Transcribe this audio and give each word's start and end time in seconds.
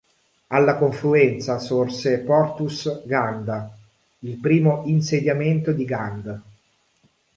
Alla 0.47 0.77
confluenza 0.77 1.59
sorse 1.59 2.21
"Portus 2.21 3.05
Ganda", 3.05 3.71
il 4.21 4.35
primo 4.37 4.81
insediamento 4.87 5.73
di 5.73 5.85
Gand. 5.85 6.41